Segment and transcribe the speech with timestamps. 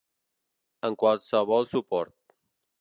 [0.89, 2.17] En qualsevol suport.